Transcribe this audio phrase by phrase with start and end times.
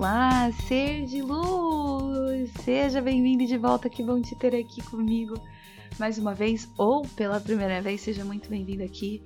[0.00, 2.50] Olá, ser de luz!
[2.64, 5.34] Seja bem-vindo de volta, que bom te ter aqui comigo
[5.98, 9.22] mais uma vez, ou pela primeira vez, seja muito bem-vindo aqui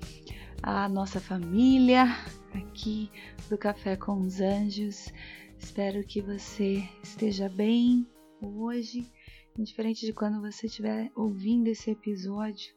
[0.61, 2.07] à nossa família,
[2.53, 3.09] aqui
[3.49, 5.13] do Café com os Anjos.
[5.61, 8.05] Espero que você esteja bem
[8.43, 9.09] hoje,
[9.57, 12.75] diferente de quando você estiver ouvindo esse episódio.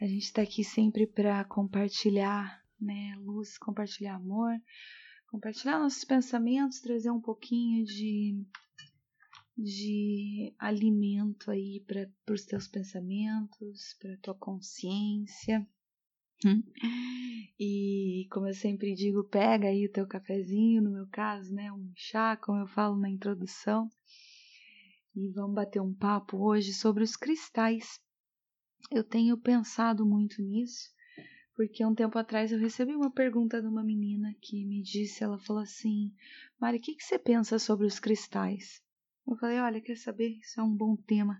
[0.00, 4.52] A gente está aqui sempre para compartilhar né, luz, compartilhar amor,
[5.30, 8.44] compartilhar nossos pensamentos, trazer um pouquinho de,
[9.56, 15.66] de alimento aí para os teus pensamentos, para a tua consciência.
[17.58, 21.92] E como eu sempre digo, pega aí o teu cafezinho, no meu caso, né, um
[21.94, 23.88] chá, como eu falo na introdução,
[25.14, 28.00] e vamos bater um papo hoje sobre os cristais.
[28.90, 30.88] Eu tenho pensado muito nisso
[31.60, 35.38] porque um tempo atrás eu recebi uma pergunta de uma menina que me disse, ela
[35.38, 36.10] falou assim,
[36.58, 38.82] Mari, o que, que você pensa sobre os cristais?
[39.28, 40.38] Eu falei, olha, quer saber?
[40.38, 41.38] Isso é um bom tema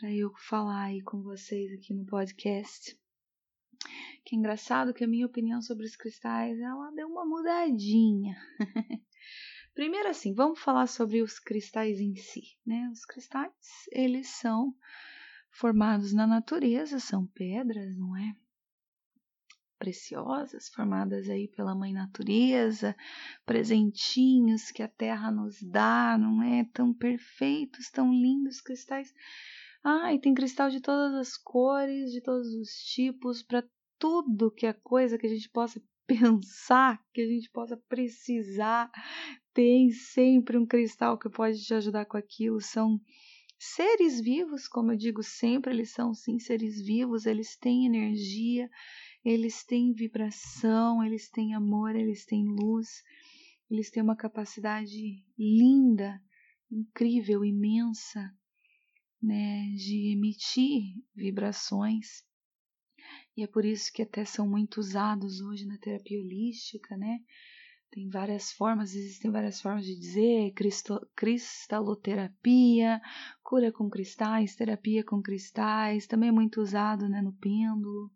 [0.00, 2.98] para eu falar aí com vocês aqui no podcast.
[4.24, 8.34] Que engraçado que a minha opinião sobre os cristais, ela deu uma mudadinha.
[9.74, 12.88] Primeiro assim, vamos falar sobre os cristais em si, né?
[12.90, 13.52] Os cristais,
[13.92, 14.74] eles são
[15.50, 18.34] formados na natureza, são pedras, não é?
[19.78, 22.96] Preciosas, formadas aí pela Mãe Natureza,
[23.44, 26.64] presentinhos que a Terra nos dá, não é?
[26.72, 29.12] Tão perfeitos, tão lindos cristais.
[29.82, 33.62] Ah, e tem cristal de todas as cores, de todos os tipos, para
[33.98, 38.90] tudo que é coisa que a gente possa pensar, que a gente possa precisar.
[39.52, 42.60] Tem sempre um cristal que pode te ajudar com aquilo.
[42.60, 43.00] São
[43.58, 48.68] seres vivos, como eu digo sempre, eles são sim seres vivos, eles têm energia,
[49.24, 53.02] eles têm vibração, eles têm amor, eles têm luz,
[53.70, 56.22] eles têm uma capacidade linda,
[56.70, 58.30] incrível, imensa,
[59.22, 62.22] né, de emitir vibrações.
[63.36, 67.20] E é por isso que até são muito usados hoje na terapia holística, né?
[67.90, 70.52] Tem várias formas, existem várias formas de dizer,
[71.14, 73.00] cristaloterapia,
[73.42, 78.10] cura com cristais, terapia com cristais, também é muito usado né, no pêndulo.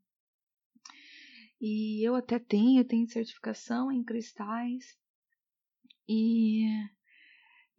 [1.61, 4.97] E eu até tenho, tenho certificação em cristais.
[6.09, 6.67] E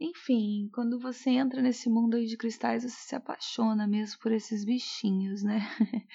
[0.01, 4.63] enfim, quando você entra nesse mundo aí de cristais, você se apaixona mesmo por esses
[4.63, 5.59] bichinhos, né?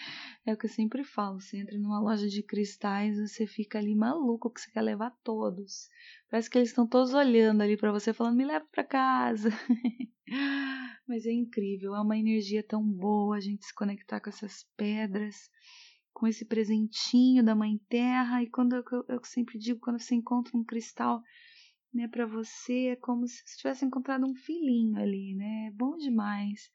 [0.47, 3.95] É o que eu sempre falo, você entra numa loja de cristais, você fica ali
[3.95, 5.89] maluco que você quer levar todos.
[6.31, 9.49] Parece que eles estão todos olhando ali para você falando: "Me leva para casa".
[11.09, 15.51] Mas é incrível, é uma energia tão boa a gente se conectar com essas pedras
[16.15, 18.43] com esse presentinho da Mãe Terra.
[18.43, 21.23] E quando eu, eu sempre digo, quando você encontra um cristal
[21.93, 25.67] né, para você, é como se você tivesse encontrado um filhinho ali, né?
[25.67, 26.71] É bom demais.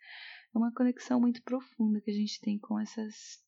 [0.54, 3.42] É uma conexão muito profunda que a gente tem com essas,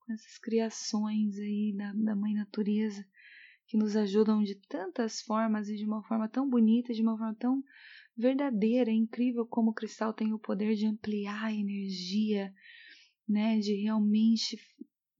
[0.00, 3.06] com essas criações aí da, da Mãe Natureza
[3.68, 7.34] que nos ajudam de tantas formas e de uma forma tão bonita, de uma forma
[7.34, 7.62] tão
[8.16, 8.90] verdadeira.
[8.90, 12.52] É incrível como o cristal tem o poder de ampliar a energia,
[13.28, 14.58] né, de realmente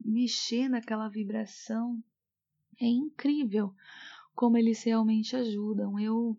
[0.00, 2.02] mexer naquela vibração.
[2.80, 3.74] É incrível
[4.34, 5.98] como eles realmente ajudam.
[5.98, 6.36] Eu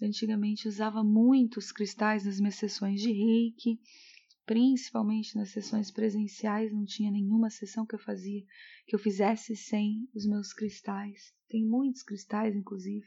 [0.00, 3.80] antigamente usava muitos cristais nas minhas sessões de reiki,
[4.44, 8.44] principalmente nas sessões presenciais, não tinha nenhuma sessão que eu fazia
[8.86, 11.32] que eu fizesse sem os meus cristais.
[11.48, 13.06] Tem muitos cristais, inclusive.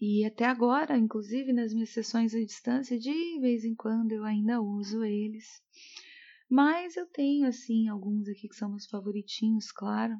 [0.00, 4.60] E até agora, inclusive nas minhas sessões à distância, de vez em quando eu ainda
[4.60, 5.62] uso eles.
[6.48, 10.14] Mas eu tenho, assim, alguns aqui que são meus favoritinhos, claro.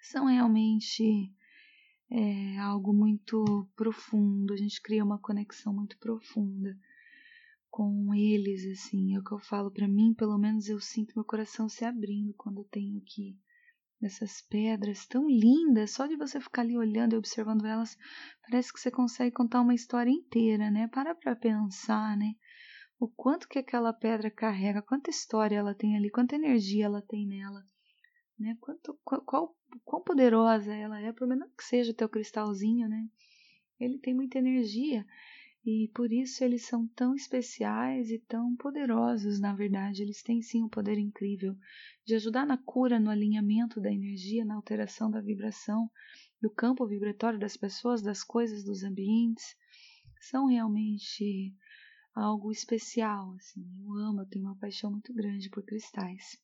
[0.00, 1.32] são realmente
[2.10, 6.76] é algo muito profundo, a gente cria uma conexão muito profunda
[7.70, 11.24] com eles, assim, é o que eu falo para mim, pelo menos eu sinto meu
[11.24, 13.38] coração se abrindo quando eu tenho aqui
[14.02, 17.96] essas pedras tão lindas, só de você ficar ali olhando e observando elas,
[18.42, 20.88] parece que você consegue contar uma história inteira, né?
[20.88, 22.34] Para para pensar, né?
[23.00, 27.26] O quanto que aquela pedra carrega, quanta história ela tem ali, quanta energia ela tem
[27.26, 27.66] nela,
[28.38, 28.58] né?
[28.60, 29.56] Quanto, qual, qual,
[29.86, 33.08] quão poderosa ela é, por menos que seja o teu cristalzinho, né?
[33.80, 35.06] Ele tem muita energia
[35.64, 40.02] e por isso eles são tão especiais e tão poderosos, na verdade.
[40.02, 41.56] Eles têm sim um poder incrível
[42.04, 45.90] de ajudar na cura, no alinhamento da energia, na alteração da vibração,
[46.38, 49.56] do campo vibratório das pessoas, das coisas, dos ambientes.
[50.20, 51.54] São realmente
[52.20, 53.64] algo especial, assim.
[53.84, 56.38] Eu amo, eu tenho uma paixão muito grande por cristais.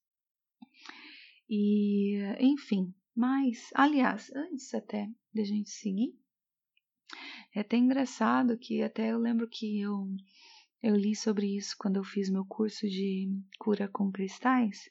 [1.48, 6.14] E, enfim, mas, aliás, antes até de a gente seguir,
[7.54, 10.08] é até engraçado que até eu lembro que eu,
[10.82, 13.28] eu li sobre isso quando eu fiz meu curso de
[13.58, 14.90] cura com cristais,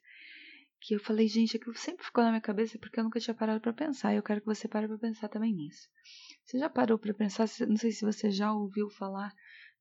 [0.80, 3.60] que eu falei, gente, aquilo sempre ficou na minha cabeça porque eu nunca tinha parado
[3.60, 4.14] para pensar.
[4.14, 5.90] E eu quero que você pare para pensar também nisso.
[6.44, 7.48] Você já parou para pensar?
[7.68, 9.34] Não sei se você já ouviu falar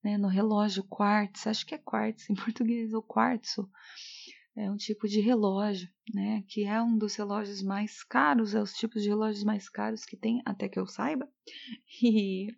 [0.04, 3.68] né, no relógio quartzo, acho que é quartzo em português, ou quartzo.
[4.54, 8.74] É um tipo de relógio, né, que é um dos relógios mais caros, é os
[8.74, 11.28] tipos de relógios mais caros que tem, até que eu saiba.
[12.02, 12.54] E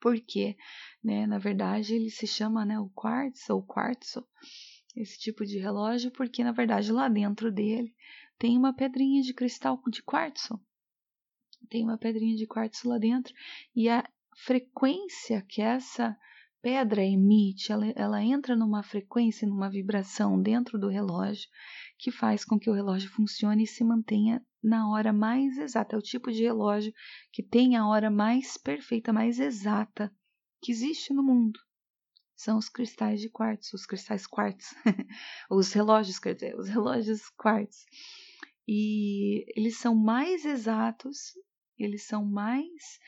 [0.00, 0.56] por quê?
[1.02, 1.26] Né?
[1.26, 4.24] Na verdade, ele se chama né, o quartzo ou quartzo,
[4.94, 7.94] esse tipo de relógio, porque na verdade lá dentro dele
[8.38, 10.60] tem uma pedrinha de cristal de quartzo.
[11.68, 13.34] Tem uma pedrinha de quartzo lá dentro
[13.74, 16.16] e a frequência que essa
[16.62, 21.48] pedra emite, ela, ela entra numa frequência, numa vibração dentro do relógio
[21.98, 25.96] que faz com que o relógio funcione e se mantenha na hora mais exata.
[25.96, 26.92] É o tipo de relógio
[27.32, 30.12] que tem a hora mais perfeita, mais exata
[30.62, 31.58] que existe no mundo.
[32.36, 34.74] São os cristais de quartzo, os cristais quartzo,
[35.50, 37.84] os relógios, quer dizer, os relógios quartzo.
[38.66, 41.32] E eles são mais exatos,
[41.76, 43.00] eles são mais,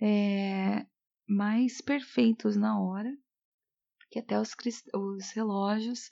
[0.00, 0.84] é,
[1.26, 3.16] mais perfeitos na hora
[4.10, 4.54] que até os,
[4.94, 6.08] os relógios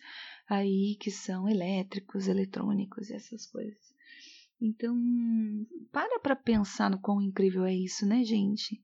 [0.49, 3.95] aí que são elétricos, eletrônicos e essas coisas.
[4.61, 4.97] Então,
[5.93, 8.83] para para pensar no quão incrível é isso, né, gente?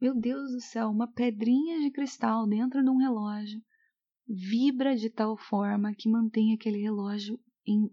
[0.00, 3.60] Meu Deus do céu, uma pedrinha de cristal dentro de um relógio
[4.28, 7.90] vibra de tal forma que mantém aquele relógio em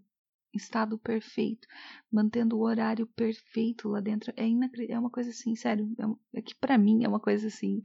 [0.52, 1.66] estado perfeito,
[2.10, 4.32] mantendo o horário perfeito lá dentro.
[4.36, 4.44] É,
[4.88, 5.88] é uma coisa assim, sério,
[6.34, 7.82] é, é que para mim é uma coisa assim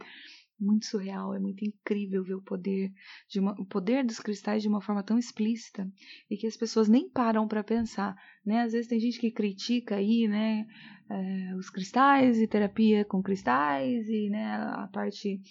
[0.60, 2.92] muito surreal, é muito incrível ver o poder
[3.28, 5.90] de uma, o poder dos cristais de uma forma tão explícita
[6.30, 8.16] e que as pessoas nem param para pensar,
[8.46, 8.62] né?
[8.62, 10.66] Às vezes tem gente que critica aí, né,
[11.10, 15.42] é, os cristais e terapia com cristais e, né, a parte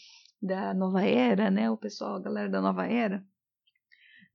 [0.40, 3.24] da nova era, né, o pessoal, a galera da nova era,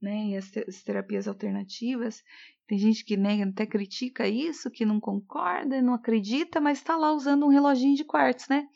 [0.02, 2.24] né, e as, te as terapias alternativas.
[2.68, 7.12] Tem gente que né, até critica isso, que não concorda, não acredita, mas está lá
[7.12, 8.68] usando um reloginho de quartzo, né?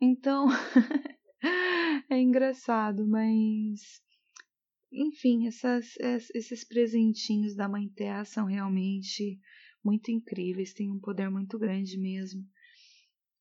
[0.00, 0.46] Então,
[2.10, 4.02] é engraçado, mas
[4.90, 5.96] enfim, essas,
[6.34, 9.38] esses presentinhos da Mãe Terra são realmente
[9.84, 12.42] muito incríveis, têm um poder muito grande mesmo.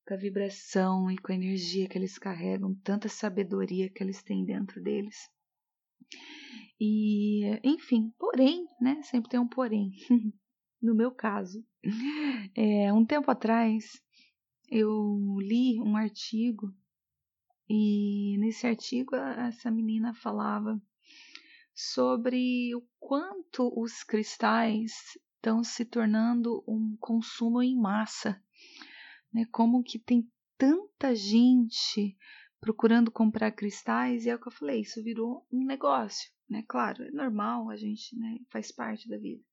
[0.06, 4.46] Com a vibração e com a energia que eles carregam, tanta sabedoria que eles têm
[4.46, 5.16] dentro deles.
[6.80, 9.02] E, enfim, porém, né?
[9.04, 9.92] Sempre tem um porém.
[10.82, 11.66] no meu caso,
[12.56, 14.02] é, um tempo atrás
[14.70, 16.74] eu li um artigo
[17.70, 20.82] e nesse artigo, essa menina falava
[21.74, 24.94] sobre o quanto os cristais
[25.36, 28.42] estão se tornando um consumo em massa,
[29.34, 29.46] né?
[29.52, 32.18] Como que tem tanta gente
[32.60, 36.64] procurando comprar cristais e é o que eu falei, isso virou um negócio, né?
[36.68, 39.44] Claro, é normal, a gente né, faz parte da vida,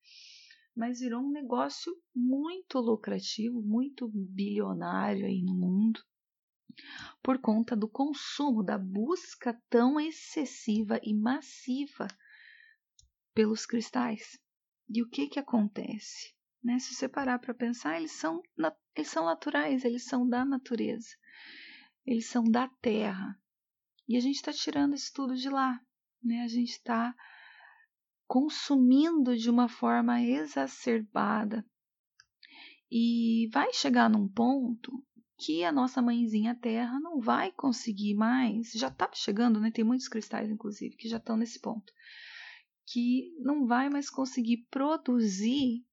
[0.76, 6.00] mas virou um negócio muito lucrativo, muito bilionário aí no mundo
[7.22, 12.08] por conta do consumo, da busca tão excessiva e massiva
[13.32, 14.38] pelos cristais.
[14.88, 16.34] E o que que acontece?
[16.62, 16.78] Né?
[16.78, 18.42] Se você parar para pensar, eles são,
[18.94, 21.10] eles são naturais, eles são da natureza,
[22.06, 23.38] eles são da terra.
[24.08, 25.80] E a gente está tirando isso tudo de lá.
[26.24, 26.42] Né?
[26.42, 27.14] A gente está
[28.26, 31.64] consumindo de uma forma exacerbada.
[32.90, 35.04] E vai chegar num ponto
[35.36, 39.70] que a nossa mãezinha Terra não vai conseguir mais, já está chegando, né?
[39.70, 41.92] Tem muitos cristais, inclusive, que já estão nesse ponto,
[42.86, 45.84] que não vai mais conseguir produzir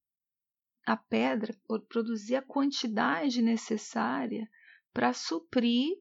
[0.85, 1.55] a pedra,
[1.87, 4.49] produzir a quantidade necessária
[4.93, 5.97] para suprir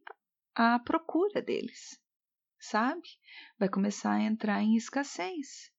[0.54, 1.99] a procura deles,
[2.60, 3.08] sabe?
[3.58, 5.70] Vai começar a entrar em escassez.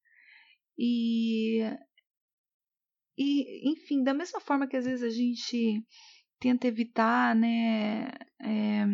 [0.78, 1.62] E,
[3.18, 5.86] e enfim, da mesma forma que às vezes a gente
[6.40, 8.08] tenta evitar, né?
[8.42, 8.86] É,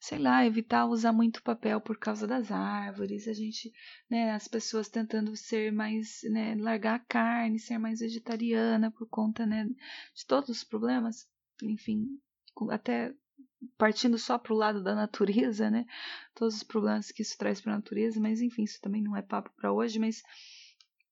[0.00, 3.72] sei lá, evitar usar muito papel por causa das árvores, a gente,
[4.08, 9.44] né, as pessoas tentando ser mais, né, largar a carne, ser mais vegetariana por conta,
[9.44, 11.28] né, de todos os problemas,
[11.62, 12.06] enfim,
[12.70, 13.12] até
[13.78, 15.84] partindo só para o lado da natureza, né,
[16.34, 19.22] todos os problemas que isso traz para a natureza, mas enfim, isso também não é
[19.22, 20.22] papo para hoje, mas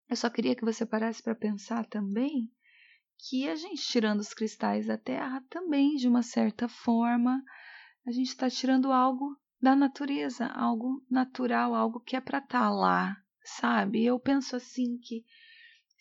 [0.08, 2.50] eu só queria que você parasse para pensar também
[3.18, 7.42] que a gente tirando os cristais da terra também, de uma certa forma,
[8.06, 12.70] a gente está tirando algo da natureza, algo natural, algo que é para estar tá
[12.70, 14.04] lá, sabe?
[14.04, 15.24] Eu penso assim que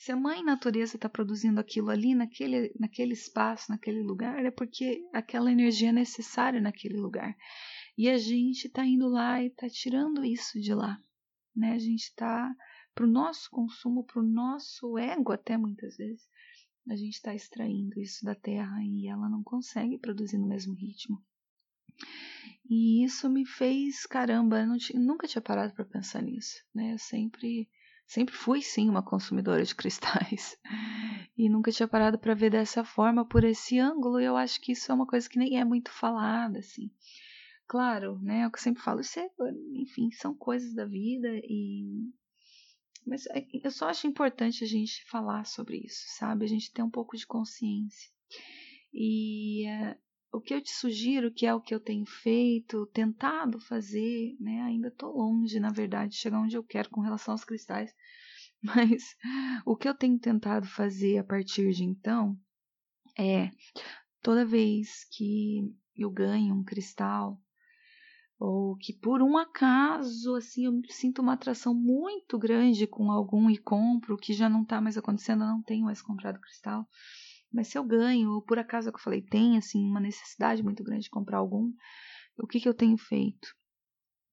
[0.04, 5.02] se a mãe natureza está produzindo aquilo ali, naquele, naquele espaço, naquele lugar, é porque
[5.14, 7.34] aquela energia é necessária naquele lugar.
[7.98, 11.02] E a gente está indo lá e está tirando isso de lá.
[11.56, 11.72] Né?
[11.72, 12.54] A gente está,
[12.94, 16.28] para o nosso consumo, para o nosso ego, até muitas vezes,
[16.90, 21.24] a gente está extraindo isso da terra e ela não consegue produzir no mesmo ritmo.
[22.70, 26.92] E isso me fez, caramba, eu tinha, nunca tinha parado para pensar nisso, né?
[26.92, 27.70] Eu sempre,
[28.14, 30.56] sempre fui sim uma consumidora de cristais
[31.36, 34.20] e nunca tinha parado para ver dessa forma, por esse ângulo.
[34.20, 36.92] E eu acho que isso é uma coisa que nem é muito falada, assim.
[37.68, 38.42] Claro, né?
[38.42, 39.28] É o que eu sempre falo, isso é,
[39.74, 42.12] enfim, são coisas da vida e
[43.06, 46.46] mas é, eu só acho importante a gente falar sobre isso, sabe?
[46.46, 48.10] A gente ter um pouco de consciência.
[48.94, 49.98] E uh,
[50.34, 54.64] o que eu te sugiro, que é o que eu tenho feito, tentado fazer, né?
[54.64, 57.94] Ainda estou longe, na verdade, de chegar onde eu quero com relação aos cristais.
[58.62, 59.16] Mas
[59.64, 62.36] o que eu tenho tentado fazer a partir de então
[63.18, 63.52] é
[64.24, 67.40] toda vez que eu ganho um cristal,
[68.40, 73.58] ou que por um acaso assim eu sinto uma atração muito grande com algum e
[73.58, 76.88] compro, que já não está mais acontecendo, eu não tenho mais comprado cristal.
[77.54, 80.64] Mas se eu ganho, ou por acaso é que eu falei, tem assim uma necessidade
[80.64, 81.72] muito grande de comprar algum,
[82.38, 83.48] o que, que eu tenho feito?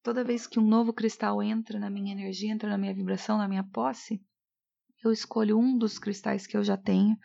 [0.03, 3.47] Toda vez que um novo cristal entra na minha energia, entra na minha vibração, na
[3.47, 4.25] minha posse,
[5.05, 7.19] eu escolho um dos cristais que eu já tenho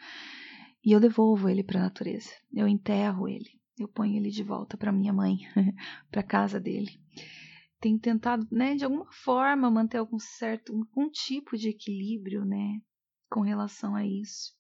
[0.84, 2.32] e eu devolvo ele para a natureza.
[2.54, 3.50] Eu enterro ele,
[3.80, 5.38] eu ponho ele de volta para minha mãe,
[6.12, 7.00] para casa dele.
[7.80, 12.82] Tenho tentado, né, de alguma forma manter algum certo, algum tipo de equilíbrio, né,
[13.30, 14.54] com relação a isso.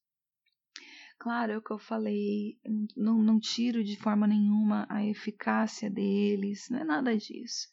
[1.17, 2.59] Claro, é o que eu falei,
[2.95, 7.67] não, não tiro de forma nenhuma a eficácia deles, não é nada disso.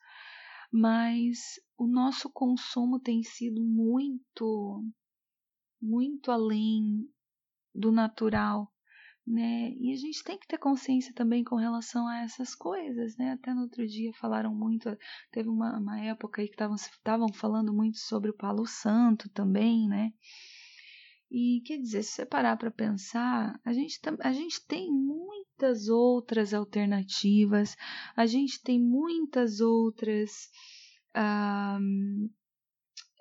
[0.73, 4.83] Mas o nosso consumo tem sido muito,
[5.81, 7.07] muito além
[7.75, 8.73] do natural,
[9.27, 9.73] né?
[9.79, 13.33] E a gente tem que ter consciência também com relação a essas coisas, né?
[13.33, 14.97] Até no outro dia falaram muito,
[15.31, 20.13] teve uma, uma época aí que estavam falando muito sobre o Palo Santo também, né?
[21.35, 26.53] E quer dizer, se você parar para pensar, a gente, a gente tem muitas outras
[26.53, 27.75] alternativas,
[28.15, 30.51] a gente tem muitas outras
[31.15, 31.79] ah,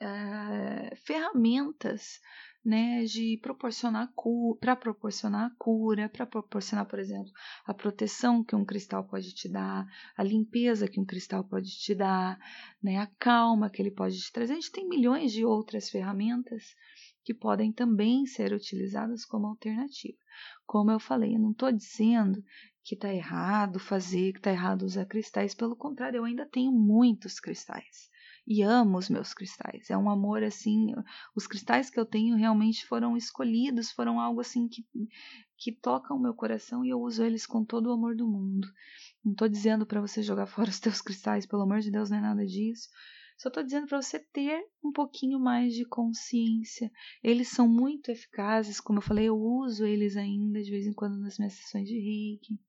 [0.01, 2.19] ah, ferramentas
[2.65, 4.11] né, de proporcionar
[4.59, 7.31] para proporcionar a cura, para proporcionar, por exemplo,
[7.65, 9.85] a proteção que um cristal pode te dar,
[10.17, 12.37] a limpeza que um cristal pode te dar,
[12.83, 14.51] né, a calma que ele pode te trazer.
[14.51, 16.75] A gente tem milhões de outras ferramentas
[17.23, 20.17] que podem também ser utilizadas como alternativa.
[20.65, 22.43] Como eu falei, eu não estou dizendo
[22.83, 27.39] que está errado fazer, que está errado usar cristais, pelo contrário, eu ainda tenho muitos
[27.39, 28.09] cristais
[28.47, 29.89] e amo os meus cristais.
[29.89, 30.93] É um amor assim,
[31.35, 34.83] os cristais que eu tenho realmente foram escolhidos, foram algo assim que
[35.61, 38.67] que toca o meu coração e eu uso eles com todo o amor do mundo.
[39.23, 42.17] Não estou dizendo para você jogar fora os teus cristais, pelo amor de Deus, não
[42.17, 42.89] é nada disso.
[43.41, 46.91] Só estou dizendo para você ter um pouquinho mais de consciência.
[47.23, 51.17] Eles são muito eficazes, como eu falei, eu uso eles ainda de vez em quando
[51.17, 52.59] nas minhas sessões de reiki.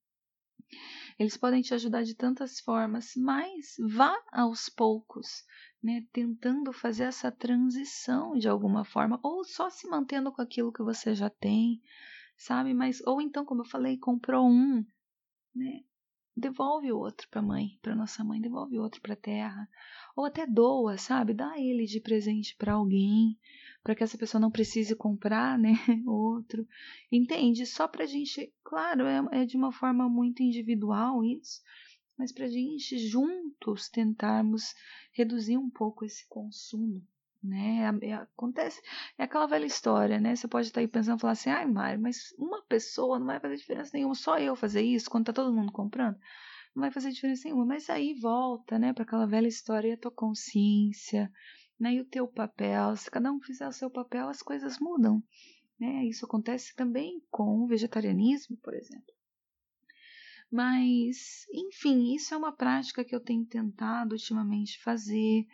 [1.18, 5.44] Eles podem te ajudar de tantas formas, mas vá aos poucos,
[5.82, 10.82] né, tentando fazer essa transição de alguma forma, ou só se mantendo com aquilo que
[10.82, 11.82] você já tem,
[12.34, 12.72] sabe?
[12.72, 14.82] Mas ou então, como eu falei, comprou um,
[15.54, 15.84] né?
[16.36, 19.68] Devolve o outro para a mãe, para nossa mãe, devolve o outro para a terra,
[20.16, 21.34] ou até doa, sabe?
[21.34, 23.38] Dá ele de presente para alguém,
[23.82, 25.72] para que essa pessoa não precise comprar, né,
[26.06, 26.66] outro.
[27.10, 27.66] Entende?
[27.66, 31.60] Só para a gente, claro, é, é de uma forma muito individual isso,
[32.16, 34.74] mas para a gente juntos tentarmos
[35.12, 37.02] reduzir um pouco esse consumo,
[37.42, 37.90] né?
[38.02, 38.80] É, é, acontece,
[39.18, 40.36] é aquela velha história, né?
[40.36, 43.56] Você pode estar aí pensando, falar assim, ai, Mário, mas uma pessoa não vai fazer
[43.56, 46.18] diferença nenhuma, só eu fazer isso quando tá todo mundo comprando,
[46.74, 47.66] não vai fazer diferença nenhuma.
[47.66, 51.30] Mas aí volta, né, para aquela velha história e a tua consciência,
[51.78, 51.94] né?
[51.94, 52.96] E o teu papel.
[52.96, 55.22] Se cada um fizer o seu papel, as coisas mudam,
[55.78, 56.04] né?
[56.06, 59.12] Isso acontece também com o vegetarianismo, por exemplo.
[60.50, 65.46] Mas, enfim, isso é uma prática que eu tenho tentado ultimamente fazer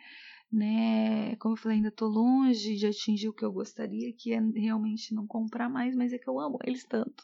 [0.51, 1.35] né?
[1.35, 5.13] Como eu falei, ainda estou longe de atingir o que eu gostaria, que é realmente
[5.13, 7.23] não comprar mais, mas é que eu amo eles tanto.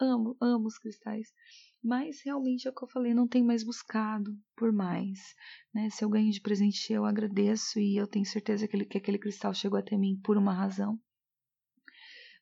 [0.00, 1.32] Amo, amo os cristais.
[1.82, 5.18] Mas realmente é o que eu falei, não tenho mais buscado por mais.
[5.74, 5.88] Né?
[5.90, 9.18] Se eu ganho de presente, eu agradeço e eu tenho certeza que, ele, que aquele
[9.18, 10.98] cristal chegou até mim por uma razão.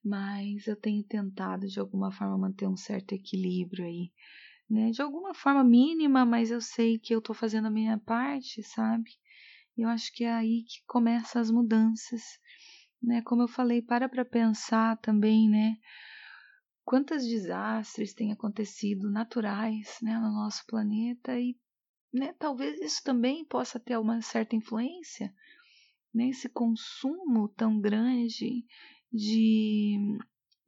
[0.04, 4.12] Mas eu tenho tentado de alguma forma manter um certo equilíbrio aí.
[4.68, 4.90] Né?
[4.90, 9.10] De alguma forma mínima, mas eu sei que eu estou fazendo a minha parte, sabe?
[9.82, 12.22] Eu acho que é aí que começam as mudanças,
[13.02, 13.22] né?
[13.22, 15.76] Como eu falei, para para pensar também, né?
[16.84, 21.54] Quantos desastres têm acontecido naturais, né, no nosso planeta e,
[22.10, 25.30] né, talvez isso também possa ter uma certa influência
[26.14, 28.64] nesse consumo tão grande
[29.12, 30.18] de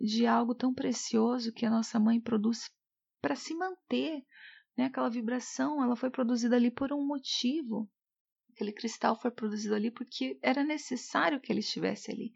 [0.00, 2.70] de algo tão precioso que a nossa mãe produz
[3.20, 4.24] para se manter,
[4.76, 4.86] né?
[4.86, 7.88] Aquela vibração, ela foi produzida ali por um motivo,
[8.60, 12.30] Aquele cristal foi produzido ali porque era necessário que ele estivesse ali.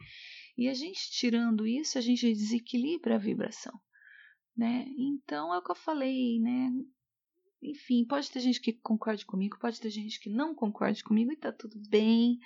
[0.56, 3.78] E a gente tirando isso, a gente desequilibra a vibração,
[4.56, 4.86] né?
[4.96, 6.72] Então é o que eu falei, né?
[7.62, 11.36] Enfim, pode ter gente que concorde comigo, pode ter gente que não concorde comigo e
[11.36, 12.38] tá tudo bem,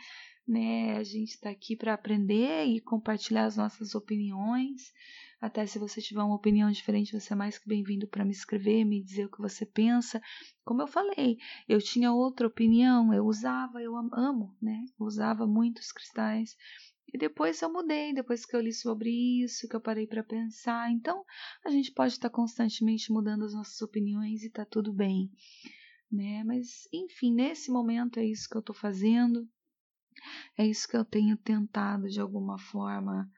[0.45, 0.97] né?
[0.97, 4.93] A gente está aqui para aprender e compartilhar as nossas opiniões.
[5.41, 8.85] Até se você tiver uma opinião diferente, você é mais que bem-vindo para me escrever,
[8.85, 10.21] me dizer o que você pensa.
[10.65, 14.85] Como eu falei, eu tinha outra opinião, eu usava, eu amo, né?
[14.99, 16.57] Eu usava muitos cristais.
[17.15, 19.11] E depois eu mudei, depois que eu li sobre
[19.45, 20.91] isso, que eu parei para pensar.
[20.91, 21.25] Então,
[21.65, 25.31] a gente pode estar constantemente mudando as nossas opiniões e tá tudo bem,
[26.11, 26.43] né?
[26.43, 29.49] Mas, enfim, nesse momento é isso que eu tô fazendo.
[30.57, 33.31] É isso que eu tenho tentado de alguma forma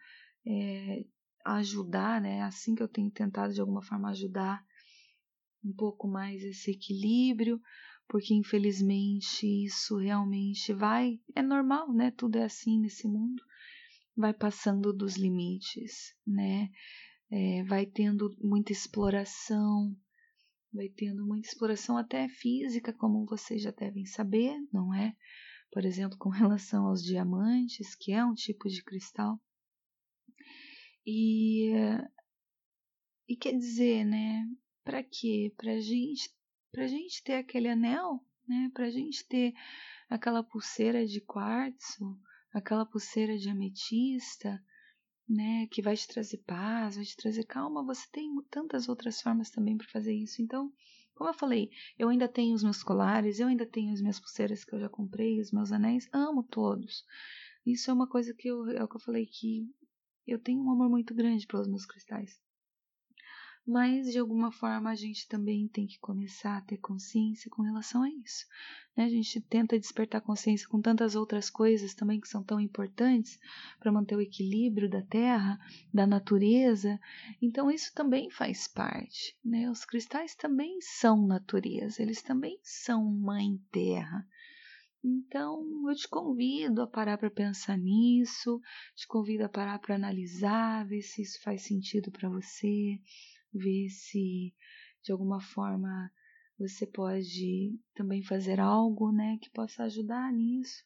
[0.47, 1.05] é,
[1.45, 2.43] ajudar, né?
[2.43, 4.65] Assim que eu tenho tentado de alguma forma ajudar
[5.65, 7.61] um pouco mais esse equilíbrio,
[8.09, 12.11] porque infelizmente isso realmente vai, é normal, né?
[12.11, 13.43] Tudo é assim nesse mundo,
[14.17, 16.71] vai passando dos limites, né?
[17.31, 19.97] É, vai tendo muita exploração,
[20.73, 25.15] vai tendo muita exploração até física, como vocês já devem saber, não é?
[25.71, 29.41] Por exemplo, com relação aos diamantes, que é um tipo de cristal
[31.07, 31.71] e,
[33.29, 34.47] e quer dizer, né?
[34.85, 35.53] Para quê?
[35.57, 36.31] Para gente,
[36.73, 38.71] pra gente ter aquele anel, né?
[38.75, 39.55] Para gente ter
[40.09, 42.19] aquela pulseira de quartzo,
[42.53, 44.63] aquela pulseira de ametista,
[45.29, 45.67] né?
[45.71, 47.85] Que vai te trazer paz, vai te trazer calma.
[47.85, 50.43] Você tem tantas outras formas também para fazer isso.
[50.43, 50.73] Então,
[51.15, 54.65] como eu falei, eu ainda tenho os meus colares, eu ainda tenho as minhas pulseiras
[54.65, 57.05] que eu já comprei, os meus anéis, amo todos.
[57.65, 59.69] Isso é uma coisa que eu, é o que eu falei que
[60.33, 62.41] eu tenho um amor muito grande pelos meus cristais.
[63.67, 68.03] Mas, de alguma forma, a gente também tem que começar a ter consciência com relação
[68.03, 68.47] a isso.
[68.97, 69.05] Né?
[69.05, 73.39] A gente tenta despertar consciência com tantas outras coisas também que são tão importantes
[73.79, 75.59] para manter o equilíbrio da terra,
[75.93, 76.99] da natureza.
[77.41, 79.37] Então, isso também faz parte.
[79.45, 79.71] Né?
[79.71, 84.27] Os cristais também são natureza, eles também são mãe terra.
[85.03, 88.61] Então, eu te convido a parar para pensar nisso,
[88.95, 93.01] te convido a parar para analisar, ver se isso faz sentido para você,
[93.53, 94.55] ver se
[95.03, 96.13] de alguma forma
[96.59, 100.85] você pode também fazer algo, né, que possa ajudar nisso.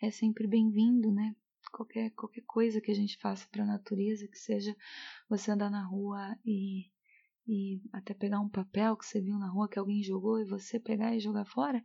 [0.00, 1.36] É sempre bem-vindo, né?
[1.70, 4.74] Qualquer, qualquer coisa que a gente faça para a natureza, que seja
[5.28, 6.90] você andar na rua e,
[7.48, 10.78] e até pegar um papel que você viu na rua que alguém jogou e você
[10.78, 11.82] pegar e jogar fora,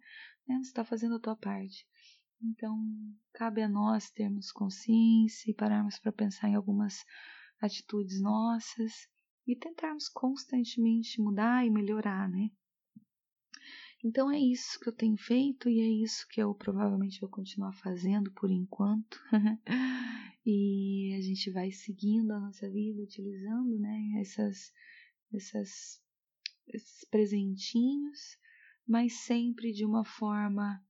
[0.47, 0.57] né?
[0.57, 1.87] Você está fazendo a tua parte.
[2.41, 2.77] Então,
[3.31, 7.05] cabe a nós termos consciência e pararmos para pensar em algumas
[7.61, 9.07] atitudes nossas
[9.47, 12.49] e tentarmos constantemente mudar e melhorar, né?
[14.03, 17.71] Então é isso que eu tenho feito e é isso que eu provavelmente vou continuar
[17.71, 19.17] fazendo por enquanto.
[20.45, 24.73] e a gente vai seguindo a nossa vida utilizando, né, essas,
[25.35, 26.01] essas,
[26.67, 28.37] esses presentinhos
[28.87, 30.81] mas sempre de uma forma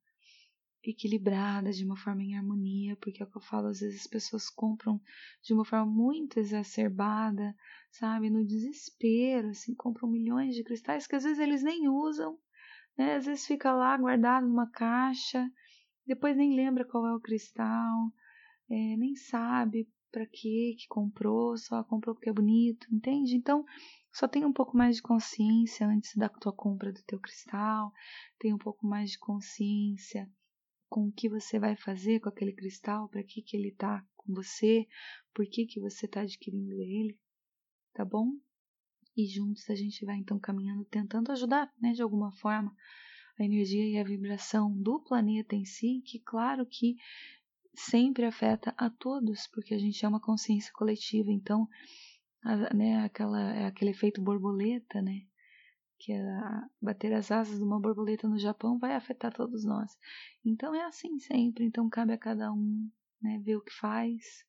[0.84, 4.08] equilibrada, de uma forma em harmonia, porque é o que eu falo, às vezes as
[4.08, 5.00] pessoas compram
[5.42, 7.56] de uma forma muito exacerbada,
[7.92, 12.38] sabe, no desespero, assim, compram milhões de cristais que às vezes eles nem usam,
[12.98, 13.16] né?
[13.16, 15.50] Às vezes fica lá guardado numa caixa
[16.06, 18.12] depois nem lembra qual é o cristal,
[18.70, 23.36] é, nem sabe para que que comprou, só comprou porque é bonito, entende?
[23.36, 23.66] Então,
[24.14, 27.92] só tem um pouco mais de consciência antes da tua compra do teu cristal,
[28.38, 30.30] tem um pouco mais de consciência
[30.88, 34.32] com o que você vai fazer com aquele cristal, para que que ele tá com
[34.36, 34.88] você,
[35.34, 37.18] por que que você tá adquirindo ele,
[37.92, 38.34] tá bom?
[39.18, 42.72] E juntos a gente vai então caminhando, tentando ajudar, né, de alguma forma,
[43.40, 46.98] a energia e a vibração do planeta em si, que claro que
[47.74, 51.68] sempre afeta a todos, porque a gente é uma consciência coletiva, então,
[52.44, 55.22] a, né, aquela, é aquele efeito borboleta, né,
[55.98, 56.22] que é
[56.82, 59.98] bater as asas de uma borboleta no Japão vai afetar todos nós.
[60.46, 62.90] Então é assim sempre, então cabe a cada um,
[63.22, 64.46] né, ver o que faz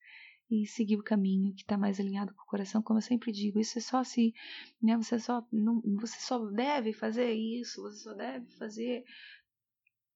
[0.51, 3.59] e seguir o caminho que está mais alinhado com o coração, como eu sempre digo,
[3.59, 4.35] isso é só se,
[4.83, 9.05] né, você só não, você só deve fazer isso, você só deve fazer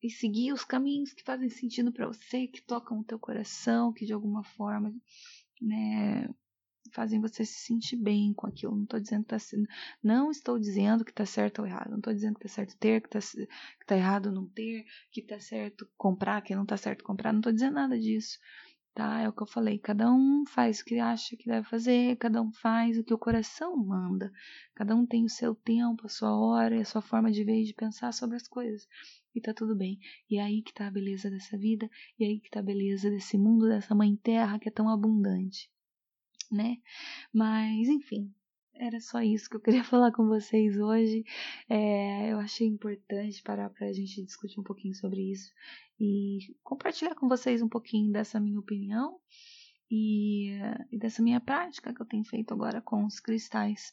[0.02, 4.06] e seguir os caminhos que fazem sentido para você, que tocam o teu coração, que
[4.06, 4.94] de alguma forma,
[5.60, 6.28] né,
[6.92, 8.74] fazem você se sentir bem com aquilo.
[8.74, 9.38] Não estou dizendo que tá,
[10.02, 11.90] não estou dizendo que está certo ou errado.
[11.90, 13.46] Não estou dizendo que está certo ter, que está
[13.86, 17.32] tá errado não ter, que está certo comprar, que não está certo comprar.
[17.32, 18.38] Não estou dizendo nada disso.
[18.94, 19.20] Tá?
[19.20, 19.78] É o que eu falei.
[19.78, 23.18] Cada um faz o que acha que deve fazer, cada um faz o que o
[23.18, 24.32] coração manda.
[24.74, 27.64] Cada um tem o seu tempo, a sua hora, a sua forma de ver e
[27.64, 28.88] de pensar sobre as coisas
[29.38, 29.98] e tá tudo bem.
[30.30, 32.62] E é aí que tá a beleza dessa vida, e é aí que tá a
[32.62, 35.70] beleza desse mundo, dessa mãe terra que é tão abundante,
[36.50, 36.76] né?
[37.32, 38.32] Mas, enfim,
[38.74, 41.24] era só isso que eu queria falar com vocês hoje.
[41.68, 45.52] É, eu achei importante parar para a gente discutir um pouquinho sobre isso
[46.00, 49.18] e compartilhar com vocês um pouquinho dessa minha opinião
[49.90, 50.52] e,
[50.92, 53.92] e dessa minha prática que eu tenho feito agora com os cristais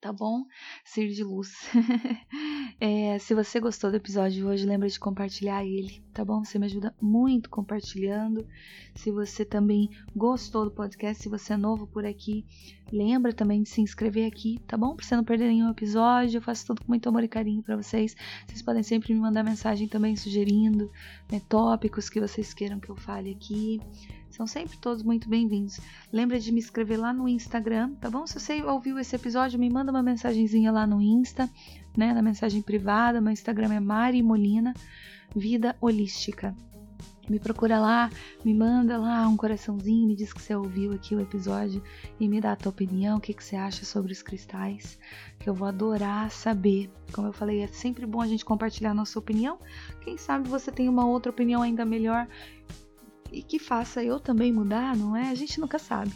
[0.00, 0.44] tá bom?
[0.84, 1.52] Ser de luz.
[2.80, 6.44] é, se você gostou do episódio de hoje, lembra de compartilhar ele, tá bom?
[6.44, 8.46] Você me ajuda muito compartilhando.
[8.94, 12.44] Se você também gostou do podcast, se você é novo por aqui,
[12.92, 14.94] lembra também de se inscrever aqui, tá bom?
[14.94, 16.38] Pra você não perder nenhum episódio.
[16.38, 18.16] Eu faço tudo com muito amor e carinho para vocês.
[18.46, 20.90] Vocês podem sempre me mandar mensagem também sugerindo
[21.30, 23.80] né, tópicos que vocês queiram que eu fale aqui.
[24.30, 25.80] São sempre todos muito bem-vindos.
[26.12, 28.26] Lembra de me escrever lá no Instagram, tá bom?
[28.26, 31.48] Se você ouviu esse episódio, me manda uma mensagenzinha lá no Insta,
[31.96, 32.12] né?
[32.12, 33.20] Na mensagem privada.
[33.20, 34.74] Meu Instagram é Mari Molina,
[35.34, 36.54] Vida Holística.
[37.28, 38.10] Me procura lá,
[38.42, 41.82] me manda lá um coraçãozinho, me diz que você ouviu aqui o episódio
[42.18, 44.98] e me dá a tua opinião, o que, que você acha sobre os cristais,
[45.38, 46.90] que eu vou adorar saber.
[47.12, 49.58] Como eu falei, é sempre bom a gente compartilhar a nossa opinião.
[50.00, 52.26] Quem sabe você tem uma outra opinião ainda melhor
[53.32, 55.30] e que faça eu também mudar, não é?
[55.30, 56.12] A gente nunca sabe.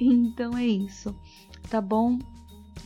[0.00, 1.14] Então é isso,
[1.68, 2.18] tá bom?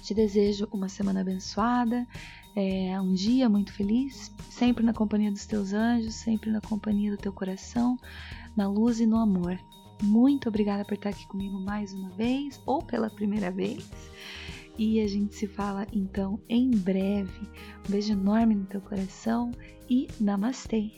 [0.03, 2.07] Te desejo uma semana abençoada,
[2.55, 7.17] é, um dia muito feliz, sempre na companhia dos teus anjos, sempre na companhia do
[7.17, 7.99] teu coração,
[8.57, 9.59] na luz e no amor.
[10.03, 13.89] Muito obrigada por estar aqui comigo mais uma vez ou pela primeira vez.
[14.79, 17.49] E a gente se fala então em breve.
[17.87, 19.53] Um beijo enorme no teu coração
[19.89, 20.93] e namastê!